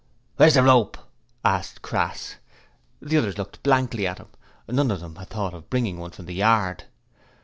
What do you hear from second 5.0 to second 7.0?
had thought of bringing one from the yard.